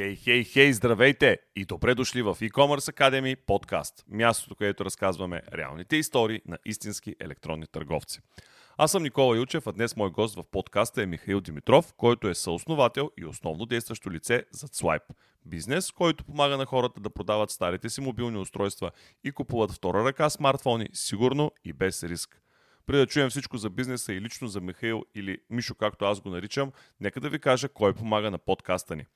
[0.00, 4.04] Хей, хей, хей, здравейте и добре дошли в e-commerce Academy подкаст.
[4.08, 8.20] Мястото, където разказваме реалните истории на истински електронни търговци.
[8.76, 12.34] Аз съм Никола Ючев, а днес мой гост в подкаста е Михаил Димитров, който е
[12.34, 15.14] съосновател и основно действащо лице за Swipe.
[15.46, 18.90] Бизнес, който помага на хората да продават старите си мобилни устройства
[19.24, 22.42] и купуват втора ръка смартфони, сигурно и без риск.
[22.86, 26.28] Преди да чуем всичко за бизнеса и лично за Михаил или Мишо, както аз го
[26.28, 29.06] наричам, нека да ви кажа кой помага на подкаста ни.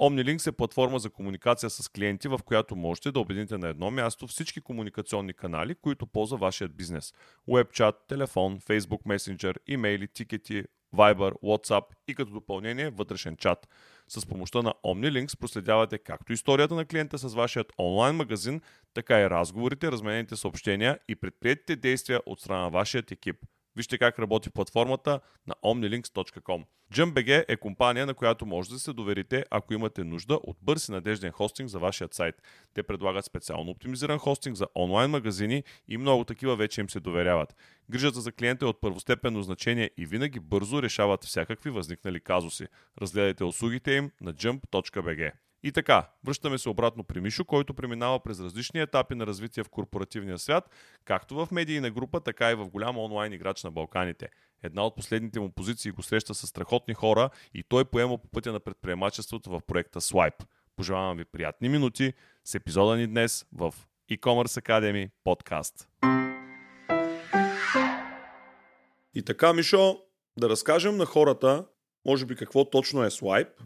[0.00, 4.26] OmniLinks е платформа за комуникация с клиенти, в която можете да обедините на едно място
[4.26, 7.14] всички комуникационни канали, които ползва вашият бизнес.
[7.48, 10.64] Webchat, телефон, Facebook Messenger, имейли, тикети,
[10.94, 13.68] Viber, WhatsApp и като допълнение вътрешен чат.
[14.08, 18.60] С помощта на OmniLinks проследявате както историята на клиента с вашият онлайн магазин,
[18.94, 23.36] така и разговорите, разменените съобщения и предприятите действия от страна на вашият екип–
[23.76, 26.64] Вижте как работи платформата на omnilinks.com.
[26.94, 30.92] JumpBG е компания, на която може да се доверите, ако имате нужда от бърз и
[30.92, 32.34] надежден хостинг за вашият сайт.
[32.74, 37.56] Те предлагат специално оптимизиран хостинг за онлайн магазини и много такива вече им се доверяват.
[37.90, 42.66] Грижата за клиента е от първостепенно значение и винаги бързо решават всякакви възникнали казуси.
[43.00, 45.32] Разгледайте услугите им на jump.bg.
[45.66, 49.68] И така, връщаме се обратно при Мишо, който преминава през различни етапи на развитие в
[49.68, 50.70] корпоративния свят,
[51.04, 54.28] както в медийна група, така и в голям онлайн играч на Балканите.
[54.62, 58.52] Една от последните му позиции го среща с страхотни хора и той поема по пътя
[58.52, 60.44] на предприемачеството в проекта Swipe.
[60.76, 62.12] Пожелавам ви приятни минути
[62.44, 63.74] с епизода ни днес в
[64.10, 65.88] e-commerce Academy подкаст.
[69.14, 69.98] И така, Мишо,
[70.38, 71.66] да разкажем на хората,
[72.04, 73.60] може би какво точно е Swipe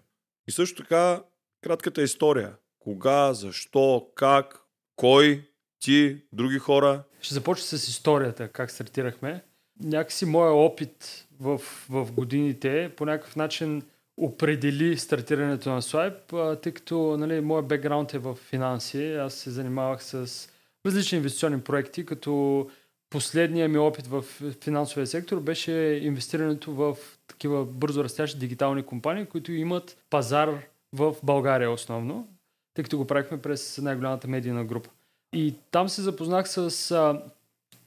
[0.49, 1.23] и също така
[1.61, 2.53] кратката история.
[2.79, 4.61] Кога, защо, как,
[4.97, 7.03] кой, ти, други хора.
[7.21, 9.43] Ще започна с историята, как стартирахме.
[9.83, 13.83] Някакси моя опит в, в годините по някакъв начин
[14.17, 19.15] определи стартирането на Swipe, тъй като нали, моят бекграунд е в финанси.
[19.15, 20.49] Аз се занимавах с
[20.87, 22.67] различни инвестиционни проекти, като
[23.11, 24.25] последния ми опит в
[24.65, 25.73] финансовия сектор беше
[26.03, 30.63] инвестирането в такива бързо растящи дигитални компании, които имат пазар
[30.93, 32.29] в България основно,
[32.75, 34.91] тъй като го правихме през най-голямата медийна група.
[35.33, 37.23] И там се запознах с а,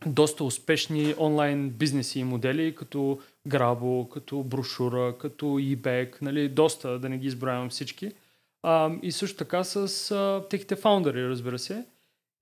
[0.05, 7.09] доста успешни онлайн бизнеси и модели, като Грабо, като Брошура, като eBay, нали, доста, да
[7.09, 8.11] не ги изброявам всички.
[8.63, 11.85] А, и също така с а, техните фаундъри, разбира се.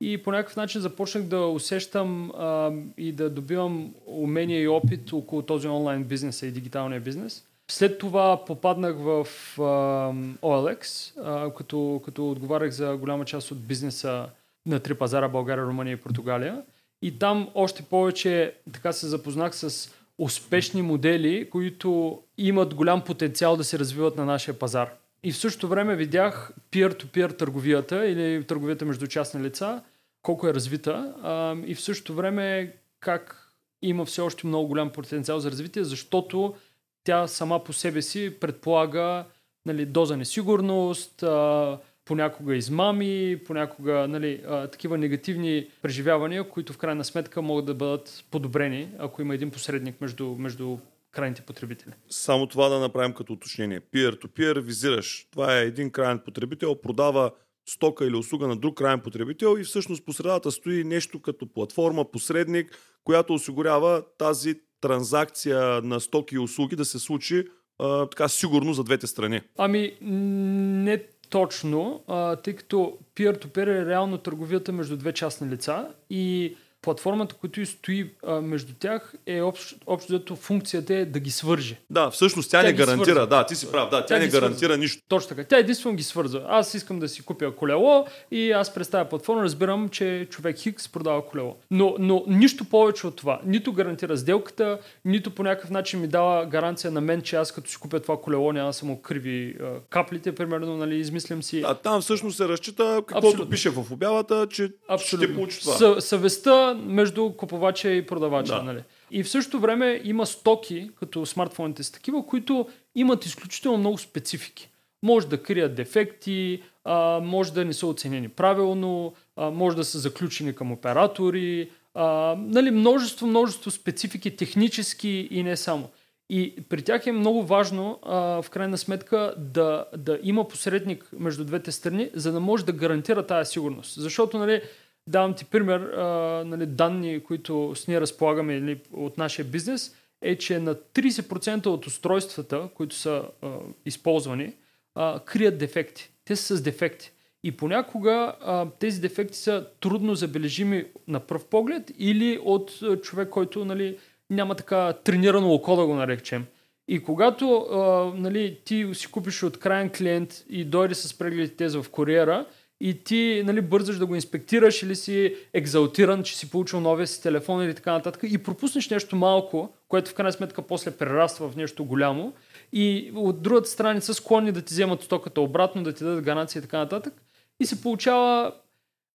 [0.02, 5.42] И по някакъв начин започнах да усещам а, и да добивам умения и опит около
[5.42, 7.46] този онлайн бизнес и дигиталния бизнес.
[7.72, 9.28] След това попаднах в
[9.58, 11.14] uh, OLX,
[11.58, 14.30] като, като отговарях за голяма част от бизнеса
[14.66, 16.62] на три пазара България, Румъния и Португалия.
[17.02, 23.64] И там още повече така се запознах с успешни модели, които имат голям потенциал да
[23.64, 24.90] се развиват на нашия пазар.
[25.24, 29.82] И в същото време видях peer-to-peer търговията или търговията между частни лица,
[30.22, 33.52] колко е развита а, и в същото време как
[33.82, 36.56] има все още много голям потенциал за развитие, защото
[37.04, 39.26] тя сама по себе си предполага
[39.66, 47.04] нали, доза несигурност, а, понякога измами, понякога нали, а, такива негативни преживявания, които в крайна
[47.04, 50.78] сметка могат да бъдат подобрени, ако има един посредник между, между
[51.12, 51.92] крайните потребители.
[52.10, 53.80] Само това да направим като уточнение.
[53.80, 55.28] Peer-to-peer визираш.
[55.32, 57.32] Това е един крайен потребител, продава
[57.70, 62.12] стока или услуга на друг крайен потребител и всъщност по средата стои нещо като платформа,
[62.12, 67.46] посредник, която осигурява тази транзакция на стоки и услуги да се случи
[67.80, 69.42] а, така сигурно за двете страни?
[69.58, 76.56] Ами, не точно, а, тъй като peer-to-peer е реално търговията между две частни лица и
[76.82, 81.80] платформата, която и стои а, между тях, е общо, общо функцията е да ги свърже.
[81.90, 83.06] Да, всъщност тя, тя не гарантира.
[83.06, 83.28] Свърза.
[83.28, 83.90] Да, ти си прав.
[83.90, 84.78] Да, тя, тя не гарантира свърза.
[84.78, 85.04] нищо.
[85.08, 85.44] Точно така.
[85.44, 86.46] Тя единствено ги свързва.
[86.48, 90.90] Аз искам да си купя колело и аз през тази платформа разбирам, че човек Хикс
[90.90, 91.56] продава колело.
[91.72, 93.42] Но, но нищо повече от това.
[93.46, 97.70] Нито гарантира сделката, нито по някакъв начин ми дава гаранция на мен, че аз като
[97.70, 101.64] си купя това колело няма само криви а, каплите, примерно, нали, измислям си.
[101.66, 103.50] А там всъщност се разчита каквото Абсолютно.
[103.52, 105.28] пише в обявата, че Абсолютно.
[105.28, 105.74] ще получи това.
[105.74, 108.56] Съ, съвестта между купувача и продавача.
[108.56, 108.64] Да.
[108.64, 108.84] Нали?
[109.12, 114.70] И в същото време има стоки, като смартфоните са такива, които имат изключително много специфики.
[115.04, 120.00] Може да крият дефекти, а, може да не са оценени правилно, а, може да са
[120.00, 125.90] заключени към оператори, а, нали, множество, множество специфики, технически и не само.
[126.30, 131.46] И при тях е много важно, а, в крайна сметка, да, да има посредник между
[131.46, 134.02] двете страни, за да може да гарантира тази сигурност.
[134.02, 134.62] Защото, нали,
[135.08, 136.04] Давам ти пример, а,
[136.46, 141.88] нали, данни, които с ние разполагаме нали, от нашия бизнес, е, че на 30% от
[141.88, 143.50] устройствата, които са а,
[143.86, 144.54] използвани,
[144.96, 146.12] а, крият дефекти.
[146.26, 147.12] Те са с дефекти.
[147.44, 153.30] И понякога а, тези дефекти са трудно забележими на пръв поглед или от а, човек,
[153.30, 153.98] който нали,
[154.30, 156.46] няма така тренирано око да го наречем.
[156.88, 157.78] И когато а,
[158.20, 162.46] нали, ти си купиш от крайен клиент и дойде с прегледите в куриера
[162.84, 167.24] и ти нали, бързаш да го инспектираш или си екзалтиран, че си получил новия си
[167.24, 171.56] телефон или така нататък и пропуснеш нещо малко, което в крайна сметка после прераства в
[171.56, 172.34] нещо голямо.
[172.74, 176.60] И от другата страна са склонни да ти вземат стоката обратно, да ти дадат гаранция
[176.60, 177.14] и така нататък.
[177.60, 178.54] И се получава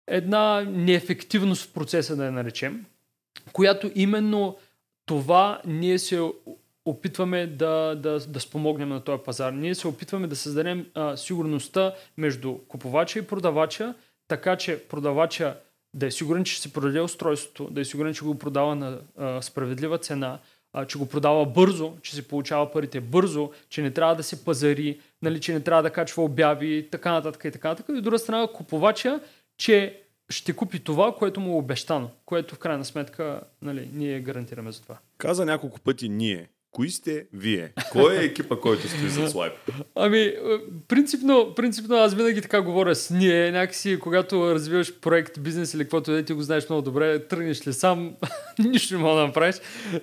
[0.07, 2.85] една неефективност в процеса, да я наречем,
[3.53, 4.57] която именно
[5.05, 6.21] това ние се
[6.89, 9.51] опитваме да, да, да спомогнем на този пазар.
[9.51, 13.93] Ние се опитваме да създадем а, сигурността между купувача и продавача,
[14.27, 15.57] така че продавача
[15.93, 18.99] да е сигурен, че ще се продаде устройството, да е сигурен, че го продава на
[19.17, 20.39] а, справедлива цена,
[20.73, 24.45] а, че го продава бързо, че се получава парите бързо, че не трябва да се
[24.45, 27.95] пазари, нали, че не трябва да качва обяви, така нататък и така нататък.
[27.95, 29.19] И от друга страна купувача,
[29.57, 34.71] че ще купи това, което му е обещано, което в крайна сметка нали, ние гарантираме
[34.71, 34.97] за това.
[35.17, 36.49] Каза няколко пъти ние.
[36.77, 37.71] Кои сте вие?
[37.91, 39.53] Кой е екипа, който стои за слайп?
[39.95, 40.35] Ами, е,
[40.87, 43.51] принципно, принципно аз винаги така говоря с ние.
[43.51, 47.73] Някакси, когато развиваш проект, бизнес или каквото да ти го знаеш много добре, тръгнеш ли
[47.73, 48.15] сам,
[48.59, 49.55] нищо не мога да направиш.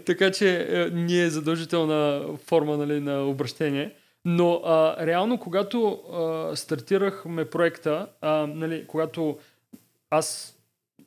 [0.05, 3.95] Така че е, ние е задължителна форма нали, на обращение.
[4.25, 9.39] Но а, реално, когато а, стартирахме проекта, а, нали, когато
[10.11, 10.59] аз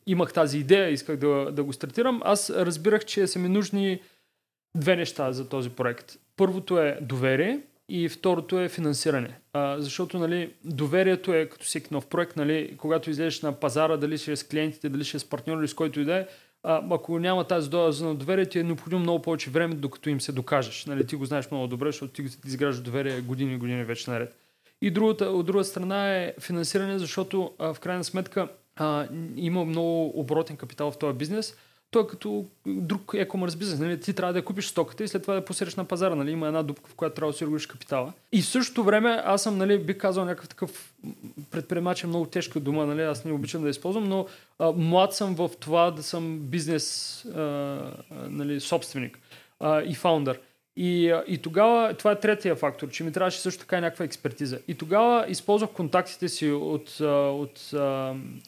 [0.05, 3.99] имах тази идея, исках да, да го стартирам, аз разбирах, че са ми нужни
[4.75, 6.17] две неща за този проект.
[6.35, 7.59] Първото е доверие
[7.89, 9.39] и второто е финансиране.
[9.53, 14.17] А, защото нали, доверието е като всеки нов проект, нали, когато излезеш на пазара, дали
[14.17, 16.25] ще е с клиентите, дали ще е с партньор или с който и да е,
[16.63, 20.31] ако няма тази доза на доверие, ти е необходимо много повече време, докато им се
[20.31, 20.85] докажеш.
[20.85, 24.35] Нали, ти го знаеш много добре, защото ти изграждаш доверие години и години вече наред.
[24.81, 30.19] И другата, от друга страна е финансиране, защото а, в крайна сметка а, има много
[30.19, 31.55] оборотен капитал в този бизнес–
[31.91, 33.79] той е като друг e-commerce бизнес.
[33.79, 33.99] Нали?
[33.99, 36.15] Ти трябва да купиш стоката и след това да посереш на пазара.
[36.15, 36.31] Нали?
[36.31, 38.13] Има една дупка, в която трябва да си капитала.
[38.31, 40.93] И в същото време аз съм, нали, бих казал, някакъв такъв
[41.51, 43.01] предприемач е много тежка дума, нали?
[43.01, 44.27] аз не обичам да използвам, но
[44.59, 47.41] а, млад съм в това да съм бизнес а,
[48.29, 49.19] нали, собственик
[49.59, 50.39] а, и фаундър.
[50.79, 54.59] И, и тогава, това е третия фактор, че ми трябваше също така някаква експертиза.
[54.67, 57.73] И тогава използвах контактите си от, от, от,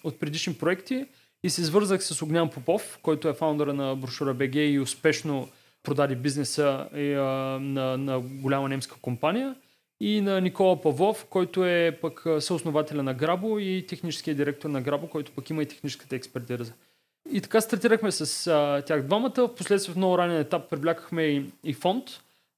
[0.04, 1.06] от предишни проекти,
[1.44, 5.50] и се свързах с Огнян Попов, който е фаундъра на брошура БГ и успешно
[5.84, 7.24] продаде бизнеса и, а,
[7.62, 9.56] на, на голяма немска компания.
[10.02, 15.08] И на Никола Павлов, който е пък съоснователя на Грабо и техническия директор на Грабо,
[15.08, 16.74] който пък има и техническата експертиза.
[17.32, 19.48] И така стартирахме с а, тях двамата.
[19.52, 22.04] Впоследствие в много ранен етап привлякахме и, и фонд,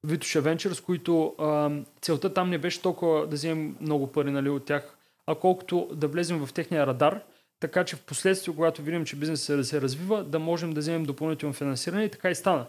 [0.04, 4.66] Витоша Ventures, които а, целта там не беше толкова да вземем много пари нали, от
[4.66, 4.98] тях,
[5.28, 7.22] а колкото да влезем в техния радар–
[7.62, 11.54] така че в последствие, когато видим, че бизнесът се развива, да можем да вземем допълнително
[11.54, 12.66] финансиране и така и стана.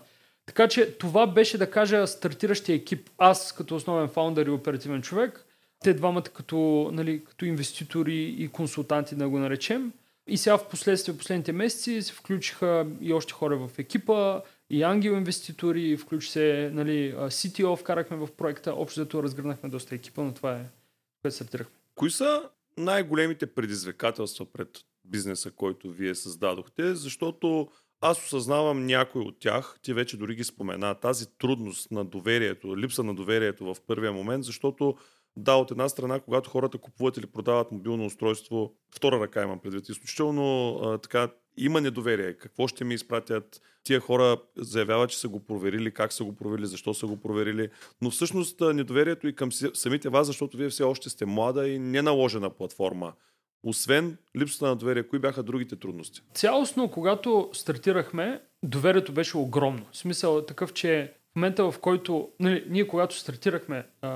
[0.46, 5.46] Така че това беше да кажа стартиращия екип, аз като основен фаундър и оперативен човек,
[5.80, 9.92] те двамата като, нали, като инвеститори и консултанти да го наречем.
[10.26, 14.40] И сега в последствие, последните месеци се включиха и още хора в екипа,
[14.70, 20.22] и ангел инвеститори, включи се нали, CTO, вкарахме в проекта, общо зато разгърнахме доста екипа,
[20.22, 20.64] но това е
[21.22, 21.74] което стартирахме.
[21.94, 22.42] Кои са
[22.78, 24.68] най-големите предизвикателства пред
[25.04, 27.68] бизнеса, който вие създадохте, защото
[28.00, 33.02] аз осъзнавам някой от тях, ти вече дори ги спомена, тази трудност на доверието, липса
[33.02, 34.96] на доверието в първия момент, защото
[35.36, 39.88] да, от една страна, когато хората купуват или продават мобилно устройство, втора ръка имам предвид,
[39.88, 42.34] изключително а, така има недоверие.
[42.34, 43.60] Какво ще ми изпратят?
[43.84, 47.68] Тия хора заявяват, че са го проверили, как са го проверили, защо са го проверили.
[48.02, 52.50] Но всъщност недоверието и към самите вас, защото вие все още сте млада и неналожена
[52.50, 53.12] платформа.
[53.64, 56.22] Освен липсата на доверие, кои бяха другите трудности?
[56.34, 59.86] Цялостно, когато стартирахме, доверието беше огромно.
[59.92, 64.08] В смисъл такъв, че в момента, в който нали, ние когато стартирахме а,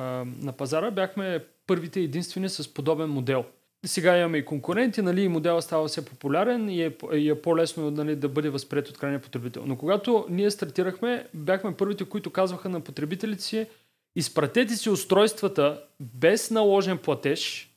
[0.43, 3.45] на пазара, бяхме първите единствени с подобен модел.
[3.87, 7.91] Сега имаме и конкуренти, нали, и моделът става все популярен и е, и е по-лесно
[7.91, 9.63] нали, да бъде възприят от крайния потребител.
[9.67, 13.67] Но когато ние стартирахме, бяхме първите, които казваха на потребителите си,
[14.17, 17.71] изпратете си устройствата без наложен платеж,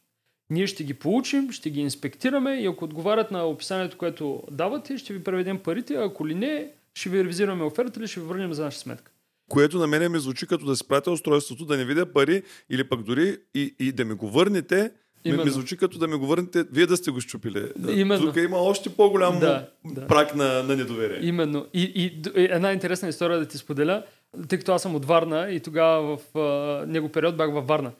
[0.49, 5.13] ние ще ги получим, ще ги инспектираме и ако отговарят на описанието, което давате, ще
[5.13, 8.53] ви преведем парите, а ако ли не, ще ви ревизираме оферта или ще ви върнем
[8.53, 9.11] за наша сметка.
[9.49, 12.83] Което на мене ми звучи като да си пратя устройството, да не видя пари или
[12.83, 14.91] пък дори и, и да ми го върнете,
[15.25, 15.43] Именно.
[15.43, 17.71] Ми, ми звучи като да ми го върнете, вие да сте го щупили.
[17.89, 18.25] Именно.
[18.25, 20.07] Тук има още по-голям да, да.
[20.07, 21.19] прак на, на недоверие.
[21.21, 21.65] Именно.
[21.73, 24.03] И, и, и една интересна история да ти споделя,
[24.47, 27.91] тъй като аз съм от Варна и тогава в а, него период бях във Варна.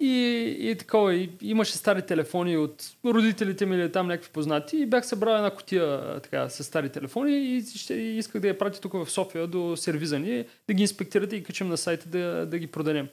[0.00, 4.86] И, и такова, и, имаше стари телефони от родителите ми или там някакви познати и
[4.86, 8.80] бях събрал една котия така, с стари телефони и, ще, и исках да я пратя
[8.80, 12.58] тук в София до сервиза ни, да ги инспектирате и качим на сайта да, да
[12.58, 13.08] ги продадем.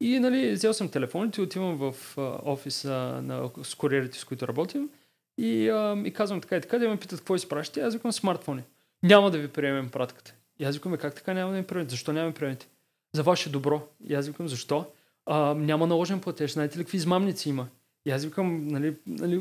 [0.00, 4.88] И нали, взел съм телефоните, отивам в а, офиса на, с куриерите, с които работим
[5.38, 8.62] и, а, и казвам така и така, да ме питат какво изпращате, аз викам смартфони.
[9.02, 10.34] Няма да ви приемем пратката.
[10.58, 11.90] И аз викам, как така няма да ми приемете?
[11.90, 12.66] Защо няма да ми приемете?
[13.14, 13.82] За ваше добро.
[14.08, 14.86] И аз викам, защо?
[15.26, 16.52] А, няма наложен платеж.
[16.52, 17.66] Знаете ли какви измамници има?
[18.06, 19.40] И аз викам, нали, нали,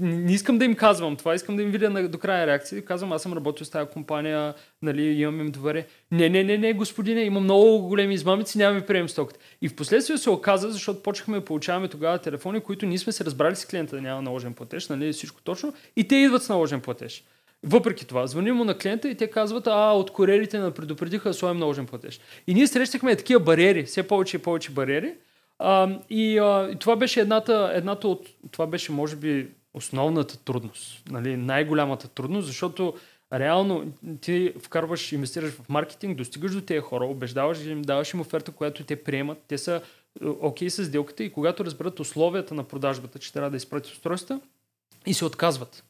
[0.00, 2.84] не искам да им казвам това, искам да им видя на, до края реакция.
[2.84, 5.86] Казвам, аз съм работил с тази компания, нали, имам им доверие.
[6.10, 9.40] Не, не, не, не, господине, има много големи измамници, няма ми приемем стоката.
[9.62, 13.24] И в последствие се оказа, защото почнахме да получаваме тогава телефони, които ние сме се
[13.24, 16.80] разбрали с клиента да няма наложен платеж, нали, всичко точно, и те идват с наложен
[16.80, 17.24] платеж.
[17.64, 21.34] Въпреки това, звъним му на клиента и те казват, а, от куриерите на предупредиха да
[21.34, 22.20] сложим наложен платеж.
[22.46, 25.14] И ние срещахме такива бариери, все повече и повече бариери,
[25.58, 28.28] а, и, а, и това беше едната, едната от...
[28.50, 31.02] Това беше, може би, основната трудност.
[31.10, 31.36] Нали?
[31.36, 32.94] Най-голямата трудност, защото
[33.32, 38.52] реално ти вкарваш, инвестираш в маркетинг, достигаш до тези хора, убеждаваш им, даваш им оферта,
[38.52, 39.82] която те приемат, те са
[40.22, 43.92] е, окей okay с сделката и когато разберат условията на продажбата, че трябва да изпратят
[43.92, 44.40] устройства,
[45.06, 45.84] и се отказват.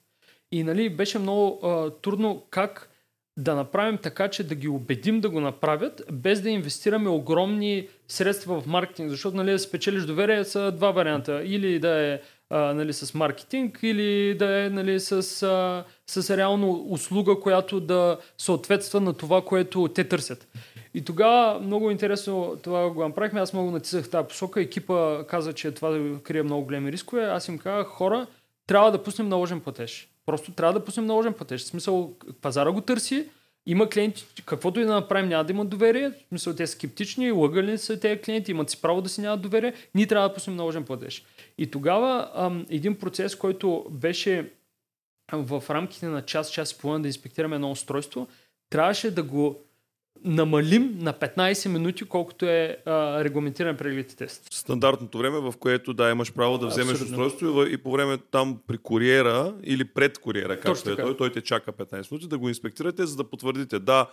[0.52, 2.90] И нали, беше много а, трудно как
[3.38, 8.60] да направим така, че да ги убедим да го направят, без да инвестираме огромни средства
[8.60, 11.42] в маркетинг, защото нали, да спечелиш доверие са два варианта.
[11.44, 15.12] Или да е а, нали, с маркетинг, или да е нали, с,
[15.42, 20.48] а, с реално услуга, която да съответства на това, което те търсят.
[20.94, 23.40] И тогава много интересно това го направихме.
[23.40, 24.60] Аз много натисах тази посока.
[24.60, 27.24] Екипа каза, че това да крие много големи рискове.
[27.24, 28.26] Аз им казах, хора,
[28.66, 30.08] трябва да пуснем наложен платеж.
[30.26, 31.62] Просто трябва да пуснем наложен платеж.
[31.62, 33.28] В смисъл, пазара го търси,
[33.66, 36.10] има клиенти, каквото и да направим, няма да имат доверие.
[36.10, 39.42] В смисъл, те са скептични, лъгали са тези клиенти, имат си право да си нямат
[39.42, 39.74] доверие.
[39.94, 41.24] Ние трябва да пуснем наложен платеж.
[41.58, 44.52] И тогава ам, един процес, който беше
[45.32, 48.28] в рамките на час, час и половина да инспектираме едно устройство,
[48.70, 49.60] трябваше да го
[50.24, 54.46] намалим на 15 минути, колкото е а, регламентиран преглед тест.
[54.50, 57.24] Стандартното време, в което да имаш право да вземеш Абсолютно.
[57.24, 61.32] устройство и, и по време там при куриера или пред куриера, както е той, той
[61.32, 64.06] те чака 15 минути да го инспектирате, за да потвърдите да,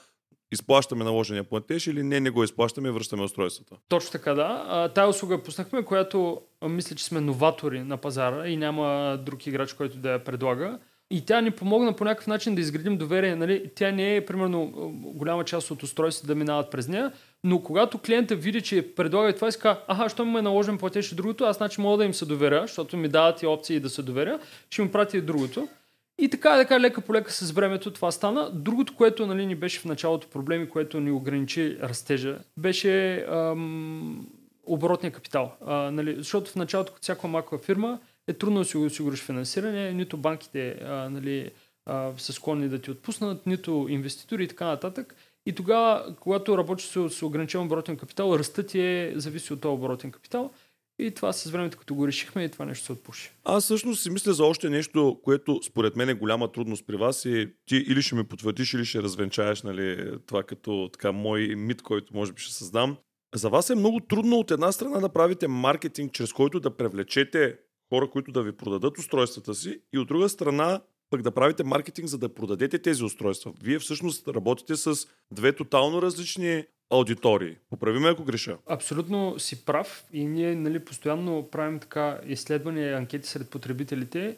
[0.53, 3.75] изплащаме наложения платеж или не, не го изплащаме и връщаме устройството.
[3.89, 4.89] Точно така, да.
[4.95, 9.97] Тая услуга пуснахме, която мисля, че сме новатори на пазара и няма друг играч, който
[9.97, 10.79] да я предлага.
[11.13, 13.35] И тя ни помогна по някакъв начин да изградим доверие.
[13.35, 13.71] Нали?
[13.75, 17.11] Тя не е, примерно, голяма част от устройствата да минават през нея,
[17.43, 21.11] но когато клиента види, че предлага това и казва, аха, що му е наложен платеж
[21.11, 23.89] и другото, аз значи мога да им се доверя, защото ми дават и опции да
[23.89, 24.39] се доверя,
[24.69, 25.67] ще им прати и другото.
[26.19, 28.51] И така, така, лека по лека с времето това стана.
[28.53, 34.27] Другото, което нали, ни беше в началото проблеми, което ни ограничи растежа, беше ам,
[34.65, 35.51] оборотния капитал.
[35.65, 39.93] А, нали, защото в началото, като всяка малка фирма, е трудно да си осигуриш финансиране,
[39.93, 41.51] нито банките а, нали,
[41.85, 45.15] а, са склонни да ти отпуснат, нито инвеститори и така нататък.
[45.45, 50.11] И тогава, когато работиш с ограничен оборотен капитал, ръстът ти е зависи от този оборотен
[50.11, 50.51] капитал.
[50.99, 53.31] И това с времето, като го решихме, и това нещо се отпуши.
[53.43, 57.25] Аз всъщност си мисля за още нещо, което според мен е голяма трудност при вас
[57.25, 61.81] и ти или ще ме потвърдиш, или ще развенчаеш нали, това като така мой мит,
[61.81, 62.97] който може би ще създам.
[63.35, 67.57] За вас е много трудно от една страна да правите маркетинг, чрез който да привлечете
[67.93, 72.07] хора, които да ви продадат устройствата си и от друга страна пък да правите маркетинг,
[72.07, 73.53] за да продадете тези устройства.
[73.63, 74.95] Вие всъщност работите с
[75.31, 77.55] две тотално различни аудитории.
[77.69, 78.57] Поправи ме, ако греша.
[78.69, 84.37] Абсолютно си прав и ние нали, постоянно правим така изследвания, анкети сред потребителите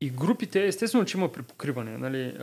[0.00, 1.98] и групите, естествено, че има препокриване.
[1.98, 2.36] Нали,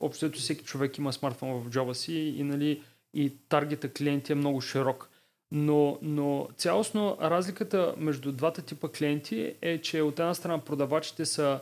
[0.00, 2.82] общото всеки човек има смартфон в джоба си и, нали,
[3.14, 5.10] и таргета клиенти е много широк.
[5.52, 11.60] Но, но цялостно разликата между двата типа клиенти е, че от една страна продавачите са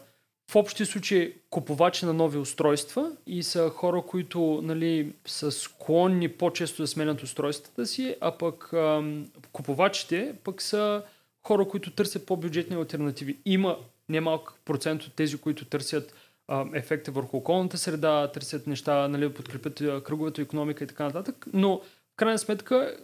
[0.50, 6.82] в общи случаи купувачи на нови устройства и са хора, които нали, са склонни по-често
[6.82, 11.02] да сменят устройствата си, а пък ам, купувачите пък са
[11.42, 13.38] хора, които търсят по-бюджетни альтернативи.
[13.44, 16.14] Има немалък процент от тези, които търсят
[16.48, 21.80] ам, ефекта върху околната среда, търсят неща, нали, подкрепят кръговата економика и така нататък, но
[22.16, 22.96] крайна сметка,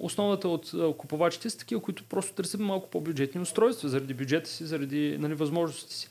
[0.00, 5.16] основата от купувачите са такива, които просто търсят малко по-бюджетни устройства, заради бюджета си, заради
[5.18, 6.08] нали, възможностите си.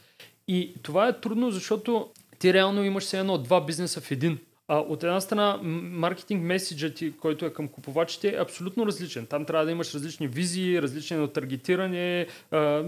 [0.47, 2.09] И това е трудно, защото
[2.39, 4.39] ти реално имаш все едно два бизнеса в един.
[4.67, 9.25] А, от една страна, маркетинг меседжа ти, който е към купувачите, е абсолютно различен.
[9.25, 12.27] Там трябва да имаш различни визии, различно таргетиране,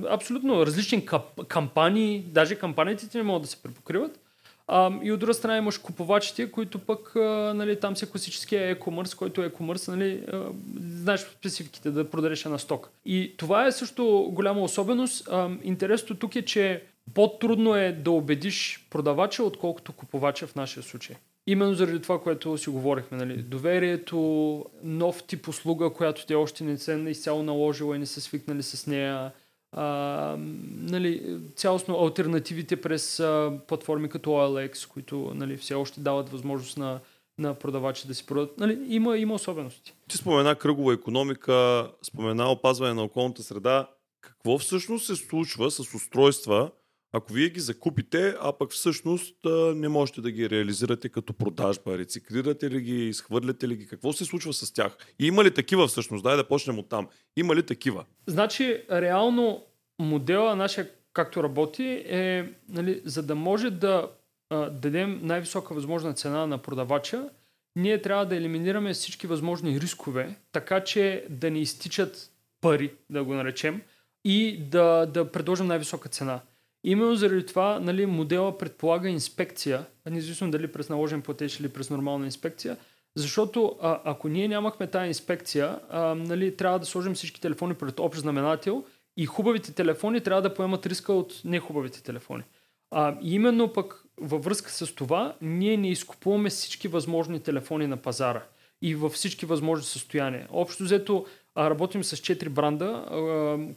[0.09, 1.05] абсолютно различни
[1.47, 4.19] кампании, даже кампаниите ти не могат да се препокриват.
[4.67, 9.17] А, и от друга страна имаш купувачите, които пък а, нали, там са класическия e-commerce,
[9.17, 10.41] който е e-commerce, нали, а,
[10.79, 12.89] знаеш спецификите да продадеш една сток.
[13.05, 15.27] И това е също голяма особеност.
[15.31, 16.83] А, интересното тук е, че
[17.13, 21.15] по-трудно е да убедиш продавача, отколкото купувача в нашия случай.
[21.47, 23.17] Именно заради това, което си говорихме.
[23.17, 23.37] Нали?
[23.37, 28.63] Доверието, нов тип услуга, която те още не се изцяло наложила и не са свикнали
[28.63, 29.31] с нея.
[29.71, 30.35] А,
[30.69, 36.99] нали, цялостно альтернативите през а, платформи като OLX, които нали, все още дават възможност на,
[37.37, 38.57] на продавачи да си продадат.
[38.57, 39.93] Нали, има, има особености.
[40.07, 43.89] Ти спомена кръгова економика, спомена опазване на околната среда.
[44.21, 46.71] Какво всъщност се случва с устройства,
[47.13, 49.35] ако вие ги закупите, а пък всъщност
[49.75, 54.25] не можете да ги реализирате като продажба, рециклирате ли ги, изхвърляте ли ги, какво се
[54.25, 54.97] случва с тях?
[55.19, 56.23] И има ли такива всъщност?
[56.23, 57.07] Дай да почнем от там.
[57.37, 58.05] Има ли такива?
[58.27, 59.63] Значи, реално
[59.99, 64.11] модела нашия, както работи, е, нали, за да може да
[64.49, 67.29] а, дадем най-висока възможна цена на продавача,
[67.75, 73.33] ние трябва да елиминираме всички възможни рискове, така че да не изтичат пари, да го
[73.33, 73.81] наречем,
[74.25, 76.41] и да, да предложим най-висока цена.
[76.83, 82.25] Именно заради това нали, модела предполага инспекция, независимо дали през наложен платеж или през нормална
[82.25, 82.77] инспекция,
[83.15, 87.99] защото а, ако ние нямахме тази инспекция, а, нали, трябва да сложим всички телефони пред
[87.99, 88.83] общ знаменател
[89.17, 92.43] и хубавите телефони трябва да поемат риска от нехубавите телефони.
[92.91, 98.43] А, именно пък във връзка с това, ние не изкупуваме всички възможни телефони на пазара
[98.81, 100.47] и във всички възможни състояния.
[100.51, 101.25] Общо взето,
[101.57, 103.05] а, работим с 4 бранда,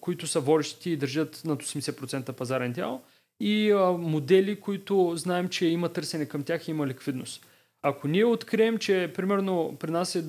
[0.00, 3.02] които са водещи и държат над 80% пазарен дял
[3.40, 7.46] и модели, които знаем, че има търсене към тях и има ликвидност.
[7.82, 10.24] Ако ние открием, че примерно при нас е,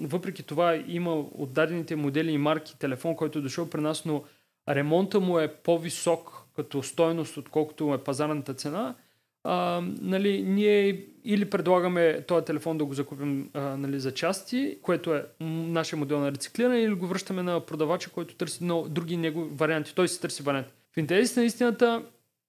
[0.00, 4.24] въпреки това има отдадените модели и марки телефон, който е дошъл при нас, но
[4.68, 8.94] ремонта му е по-висок като стойност, отколкото е пазарната цена,
[9.44, 15.14] а, нали, ние или предлагаме този телефон да го закупим а, нали, за части, което
[15.14, 19.48] е нашия модел на рециклиране, или го връщаме на продавача, който търси но, други него
[19.52, 19.94] варианти.
[19.94, 20.72] Той си търси варианти.
[20.94, 22.02] В интерес на истината,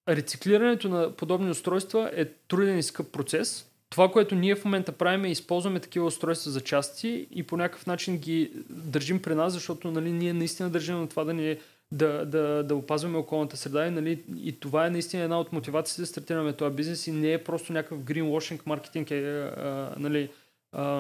[0.10, 3.70] рециклирането на подобни устройства е труден и скъп процес.
[3.90, 7.88] Това, което ние в момента правим е използваме такива устройства за части и по някакъв
[7.88, 11.58] начин ги държим при нас, защото нали, ние наистина държим на това да ни
[11.94, 16.02] да, да, да опазваме околната среда и, нали, и това е наистина една от мотивациите
[16.02, 20.30] да стартираме този бизнес и не е просто някакъв greenwashing маркетинг е, а, нали,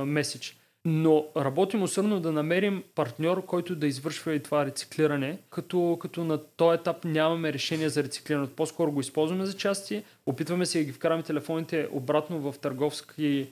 [0.06, 0.58] меседж.
[0.86, 6.38] Но работим усърдно да намерим партньор, който да извършва и това рециклиране, като, като на
[6.38, 8.56] този етап нямаме решение за рециклирането.
[8.56, 13.51] По-скоро го използваме за части, опитваме се да ги вкараме телефоните обратно в търговски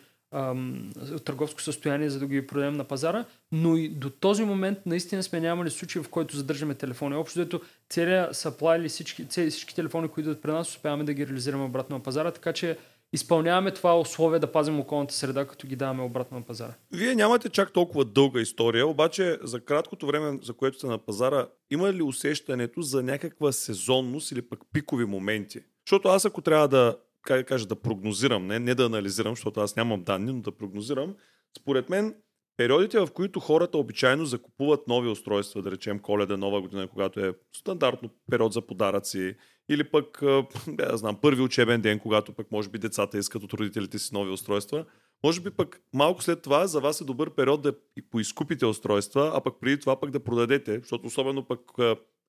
[1.26, 5.39] търговско състояние, за да ги продадем на пазара, но и до този момент наистина сме
[5.39, 7.15] нямали случаи, в който задържаме телефони.
[7.15, 11.28] Общо дето целият supply или всички, всички телефони, които идват при нас, успяваме да ги
[11.28, 12.78] реализираме обратно на пазара, така че
[13.13, 16.74] изпълняваме това условие да пазим околната среда, като ги даваме обратно на пазара.
[16.91, 21.48] Вие нямате чак толкова дълга история, обаче за краткото време, за което сте на пазара,
[21.72, 25.60] има ли усещането за някаква сезонност или пък пикови моменти?
[25.88, 29.60] Защото аз ако трябва да как да кажа, да прогнозирам, не, не да анализирам, защото
[29.60, 31.16] аз нямам данни, но да прогнозирам.
[31.60, 32.16] Според мен,
[32.58, 37.34] периодите, в които хората обичайно закупуват нови устройства, да речем коледа, нова година, когато е
[37.56, 39.36] стандартно период за подаръци,
[39.70, 40.22] или пък,
[40.68, 44.32] да знам, първи учебен ден, когато пък може би децата искат от родителите си нови
[44.32, 44.86] устройства,
[45.24, 47.74] може би пък малко след това за вас е добър период да
[48.12, 51.60] поизкупите устройства, а пък преди това пък да продадете, защото особено пък,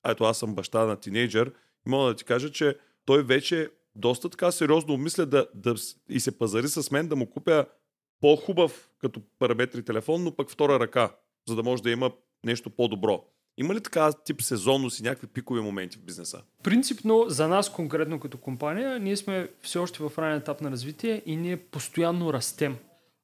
[0.07, 1.53] ето аз съм баща на тинейджър
[1.87, 5.75] мога да ти кажа, че той вече доста така сериозно обмисля да, да
[6.09, 7.67] и се пазари с мен да му купя
[8.21, 11.11] по-хубав като параметри телефон, но пък втора ръка,
[11.49, 12.11] за да може да има
[12.45, 13.25] нещо по-добро.
[13.59, 16.43] Има ли така тип сезонност и някакви пикови моменти в бизнеса?
[16.63, 21.23] Принципно, за нас конкретно като компания, ние сме все още в ранен етап на развитие
[21.27, 22.77] и ние постоянно растем.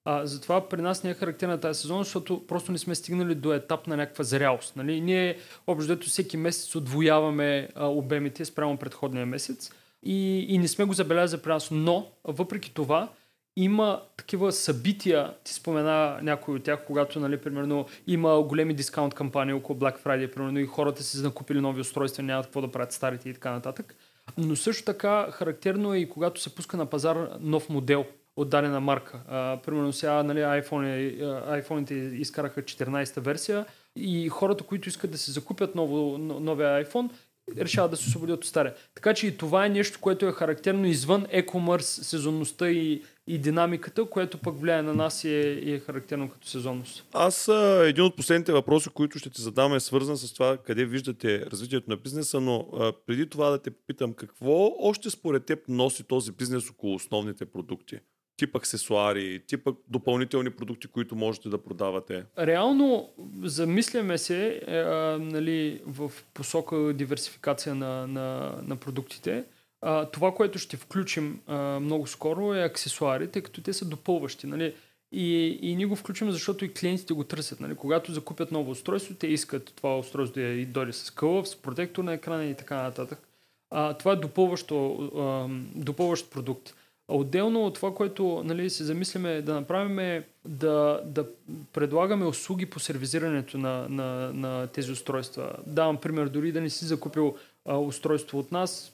[0.05, 3.53] А, затова при нас не е характерна тази сезон, защото просто не сме стигнали до
[3.53, 4.77] етап на някаква зрялост.
[4.77, 5.01] Нали?
[5.01, 9.71] Ние общо всеки месец отвояваме а, обемите спрямо предходния месец
[10.03, 11.69] и, и не сме го забелязали при нас.
[11.71, 13.09] Но, въпреки това,
[13.57, 19.55] има такива събития, ти спомена някой от тях, когато, нали, примерно, има големи дискаунт кампании
[19.55, 23.29] около Black Friday, примерно, и хората си накупили нови устройства, нямат какво да правят старите
[23.29, 23.97] и така нататък.
[24.39, 28.05] Но също така характерно е и когато се пуска на пазар нов модел
[28.37, 29.21] от дадена марка.
[29.29, 31.19] А, примерно сега нали, iPhone,
[31.63, 37.11] iPhone-ите изкараха 14-та версия и хората, които искат да се закупят ново, новия iPhone,
[37.59, 38.75] решават да се освободят от стария.
[38.95, 44.05] Така че и това е нещо, което е характерно извън e-commerce, сезонността и, и динамиката,
[44.05, 47.07] което пък влияе на нас и е, и е характерно като сезонност.
[47.13, 47.49] Аз
[47.85, 51.91] един от последните въпроси, които ще ти задам е свързан с това къде виждате развитието
[51.91, 56.33] на бизнеса, но а, преди това да те питам какво още според теб носи този
[56.33, 57.99] бизнес около основните продукти?
[58.39, 62.25] Тип аксесуари, тип допълнителни продукти, които можете да продавате?
[62.39, 63.09] Реално,
[63.43, 69.45] замисляме се е, а, нали, в посока диверсификация на, на, на продуктите.
[69.81, 74.47] А, това, което ще включим а, много скоро е аксесуари, тъй като те са допълващи.
[74.47, 74.75] Нали?
[75.13, 77.61] И, и ние го включим, защото и клиентите го търсят.
[77.61, 77.75] Нали?
[77.75, 82.05] Когато закупят ново устройство, те искат това устройство да и дойде с кълъв, с протектор
[82.05, 83.29] на екрана и така нататък.
[83.71, 86.75] А, това е допълващо, а, допълващ продукт.
[87.09, 91.27] Отделно от това, което нали, се замисляме да направим е да, да
[91.73, 95.53] предлагаме услуги по сервизирането на, на, на тези устройства.
[95.67, 98.93] Давам пример, дори да не си закупил а, устройство от нас,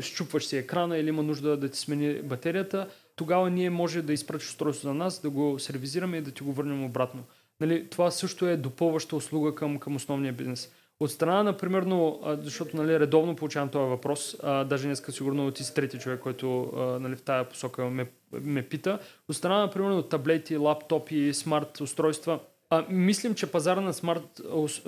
[0.00, 4.48] щупваш си екрана или има нужда да ти смени батерията, тогава ние може да изпратиш
[4.48, 7.24] устройство за нас, да го сервизираме и да ти го върнем обратно.
[7.60, 10.72] Нали, това също е допълваща услуга към, към основния бизнес.
[11.00, 11.86] От страна, например,
[12.42, 16.62] защото нали, редовно получавам този въпрос, а, даже днес сигурно ти си трети човек, който
[16.62, 18.98] а, нали, в тая посока ме, ме пита.
[19.28, 24.40] От страна, например, от таблети, лаптопи, смарт устройства, а, мислим, че пазара на, смарт,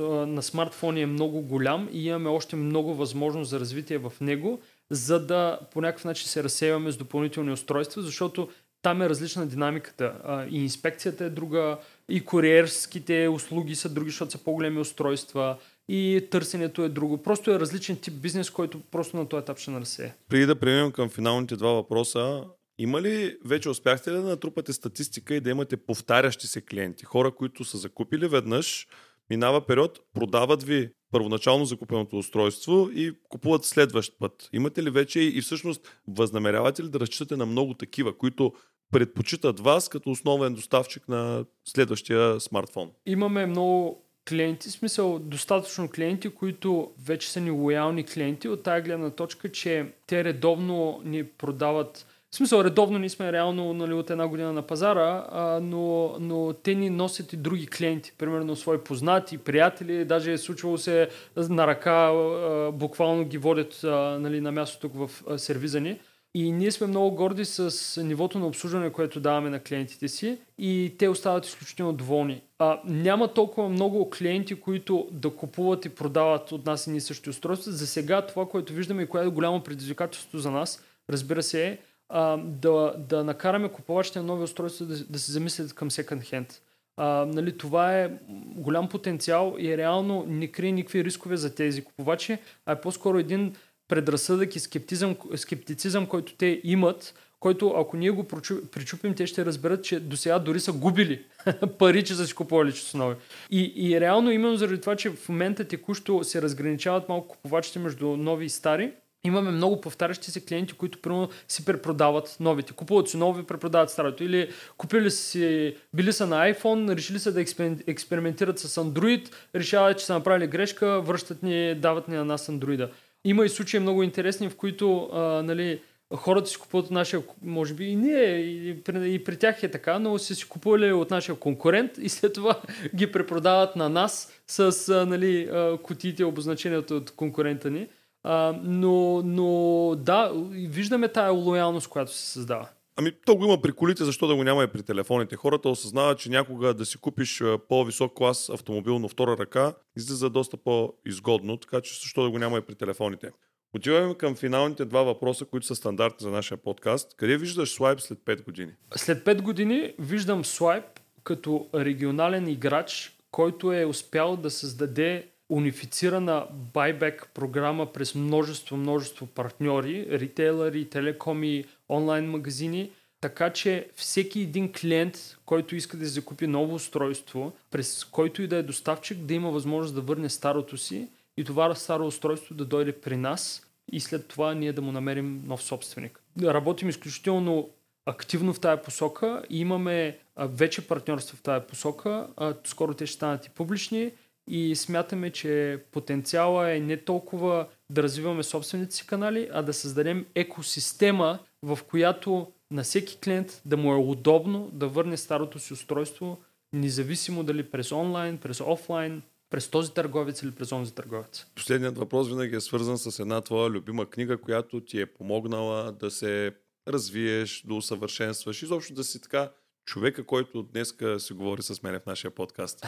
[0.09, 5.27] на смартфони е много голям и имаме още много възможност за развитие в него, за
[5.27, 8.48] да по някакъв начин се разсейваме с допълнителни устройства, защото
[8.83, 10.14] там е различна динамиката.
[10.25, 15.57] А, и инспекцията е друга, и куриерските услуги са други, защото са по-големи устройства
[15.88, 17.23] и търсенето е друго.
[17.23, 20.12] Просто е различен тип бизнес, който просто на този етап ще нарасее.
[20.29, 22.45] Преди да преминем към финалните два въпроса,
[22.79, 27.05] има ли вече успяхте да натрупате статистика и да имате повтарящи се клиенти?
[27.05, 28.87] Хора, които са закупили веднъж,
[29.31, 34.49] минава период, продават ви първоначално закупеното устройство и купуват следващ път.
[34.53, 38.53] Имате ли вече и всъщност възнамерявате ли да разчитате на много такива, които
[38.92, 42.90] предпочитат вас като основен доставчик на следващия смартфон?
[43.07, 49.11] Имаме много клиенти, смисъл достатъчно клиенти, които вече са ни лоялни клиенти от тази гледна
[49.11, 54.29] точка, че те редовно ни продават в смисъл, редовно ние сме реално нали, от една
[54.29, 59.39] година на пазара, а, но, но те ни носят и други клиенти, примерно свои познати,
[59.39, 63.89] приятели, даже е случвало се на ръка, а, буквално ги водят а,
[64.21, 66.01] нали, на място тук в а, сервиза ни.
[66.35, 70.95] И ние сме много горди с нивото на обслужване, което даваме на клиентите си и
[70.99, 72.42] те остават изключително доволни.
[72.59, 77.31] А, няма толкова много клиенти, които да купуват и продават от нас и ние същи
[77.31, 77.73] устройства.
[77.73, 81.79] За сега това, което виждаме и което е голямо предизвикателство за нас, разбира се, е
[82.09, 86.59] а, да, да накараме купувачите на нови устройства да, да се замислят към second hand.
[86.97, 88.11] А, нали, това е
[88.57, 93.55] голям потенциал и реално не крие никакви рискове за тези купувачи, а е по-скоро един
[93.93, 98.25] предразсъдък и скептизъм, скептицизъм, който те имат, който ако ние го
[98.73, 101.25] причупим, те ще разберат, че до сега дори са губили
[101.79, 103.15] пари, че са си купували нови.
[103.51, 108.17] И, и реално именно заради това, че в момента текущо се разграничават малко купувачите между
[108.17, 108.93] нови и стари,
[109.25, 112.73] имаме много повтарящи се клиенти, които примерно си препродават новите.
[112.73, 114.25] Купуват си нови, препродават старото.
[114.25, 117.41] Или купили си, били са на iPhone, решили са да
[117.87, 122.91] експериментират с Android, решават, че са направили грешка, връщат ни, дават ни на нас Android.
[123.25, 125.81] Има и случаи много интересни, в които а, нали,
[126.15, 129.71] хората си купуват от нашия, може би и ние, и при, и при тях е
[129.71, 132.61] така, но си си купували от нашия конкурент и след това
[132.95, 135.51] ги препродават на нас с а, нали,
[135.83, 137.89] кутиите, обозначенията от конкурента ни.
[138.23, 142.69] А, но, но да, виждаме тая лоялност, която се създава.
[142.97, 145.37] Ами, то го има при колите, защо да го няма и при телефоните.
[145.37, 150.57] Хората осъзнават, че някога да си купиш по-висок клас автомобил на втора ръка излиза доста
[150.57, 153.31] по-изгодно, така че защо да го няма и при телефоните.
[153.77, 157.17] Отиваме към финалните два въпроса, които са стандартни за нашия подкаст.
[157.17, 158.73] Къде виждаш Swipe след 5 години?
[158.97, 167.31] След 5 години виждам Swipe като регионален играч, който е успял да създаде унифицирана байбек
[167.35, 175.77] програма през множество, множество партньори, ритейлери, телекоми, онлайн магазини, така че всеки един клиент, който
[175.77, 180.01] иска да закупи ново устройство, през който и да е доставчик, да има възможност да
[180.01, 184.73] върне старото си и това старо устройство да дойде при нас и след това ние
[184.73, 186.21] да му намерим нов собственик.
[186.43, 187.71] Работим изключително
[188.07, 192.27] активно в тая посока и имаме вече партньорства в тая посока.
[192.65, 194.11] Скоро те ще станат и публични
[194.51, 200.27] и смятаме, че потенциала е не толкова да развиваме собствените си канали, а да създадем
[200.35, 206.38] екосистема, в която на всеки клиент да му е удобно да върне старото си устройство,
[206.72, 209.22] независимо дали през онлайн, през офлайн,
[209.53, 211.46] През този търговец или през онзи търговец.
[211.55, 216.11] Последният въпрос винаги е свързан с една твоя любима книга, която ти е помогнала да
[216.11, 216.53] се
[216.88, 219.51] развиеш, да усъвършенстваш, изобщо да си така
[219.85, 222.87] човека, който днеска се говори с мен в нашия подкаст.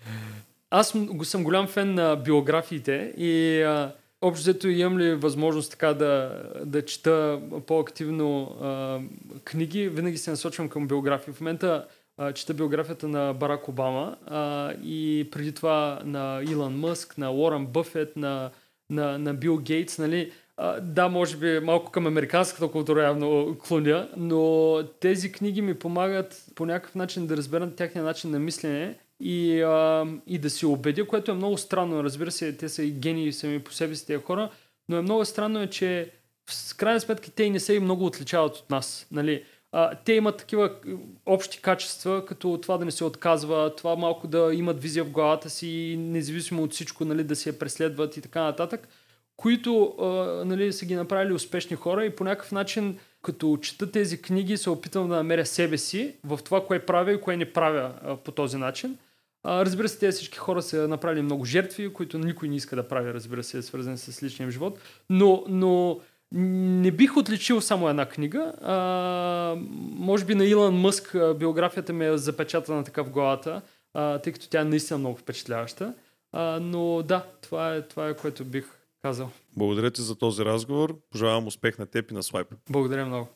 [0.70, 6.42] Аз съм голям фен на биографиите и а, общо взето имам ли възможност така да,
[6.64, 9.00] да чета по-активно а,
[9.44, 11.32] книги, винаги се насочвам към биографии.
[11.32, 11.86] В момента
[12.18, 17.66] а, чета биографията на Барак Обама а, и преди това на Илон Мъск, на Уорън
[17.66, 18.50] Бъфет, на,
[18.90, 20.32] на, на Бил Гейтс, нали?
[20.82, 26.66] Да, може би малко към американската култура явно клоня, но тези книги ми помагат по
[26.66, 31.30] някакъв начин да разберат тяхния начин на мислене и, а, и да се убедя, което
[31.30, 32.04] е много странно.
[32.04, 34.50] Разбира се, те са и гении сами по себе си тези хора,
[34.88, 36.10] но е много странно, е, че
[36.50, 39.06] в крайна сметка те не се и много отличават от нас.
[39.12, 39.44] Нали?
[39.72, 40.74] А, те имат такива
[41.26, 45.50] общи качества, като това да не се отказва, това малко да имат визия в главата
[45.50, 48.88] си, независимо от всичко, нали, да си я преследват и така нататък,
[49.36, 50.04] които а,
[50.44, 54.70] нали, са ги направили успешни хора и по някакъв начин, като чета тези книги, се
[54.70, 58.32] опитвам да намеря себе си в това, кое правя и кое не правя а, по
[58.32, 58.98] този начин.
[59.42, 62.88] А, разбира се, тези всички хора са направили много жертви, които никой не иска да
[62.88, 64.78] прави, разбира се, свързани с личния живот.
[65.10, 66.00] Но, но
[66.32, 68.52] не бих отличил само една книга.
[68.62, 69.56] А,
[69.96, 73.62] може би на Илон Мъск биографията ми е запечатана така в главата,
[73.94, 75.94] а, тъй като тя е наистина много впечатляваща.
[76.32, 78.66] А, но да, това е, това е което бих
[79.02, 79.30] казал.
[79.56, 80.96] Благодаря ти за този разговор.
[81.10, 82.46] Пожелавам успех на теб и на Свайп.
[82.70, 83.28] Благодаря много.